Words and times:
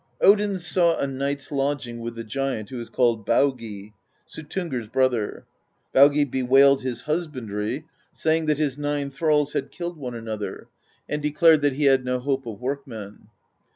"Odin 0.19 0.57
sought 0.57 0.99
a 0.99 1.05
night's 1.05 1.51
lodging 1.51 1.99
with 1.99 2.15
the 2.15 2.23
giant 2.23 2.71
who 2.71 2.79
is 2.79 2.89
called 2.89 3.23
Baugi, 3.23 3.93
Suttungr's 4.25 4.87
brother. 4.87 5.45
Baugi 5.93 6.23
bewailed 6.25 6.81
his 6.81 7.01
hus 7.01 7.27
bandry, 7.27 7.83
saying 8.11 8.47
that 8.47 8.57
his 8.57 8.79
nine 8.79 9.11
thralls 9.11 9.53
had 9.53 9.69
killed 9.69 9.97
one 9.97 10.15
another, 10.15 10.53
THE 10.57 10.57
POESY 10.57 10.57
OF 10.57 10.57
SKALDS 10.57 11.09
95 11.09 11.13
and 11.13 11.21
declared 11.23 11.61
that 11.61 11.75
he 11.77 11.83
had 11.83 12.03
no 12.05 12.17
hope 12.19 12.47
of 12.47 12.59
workmen. 12.59 13.27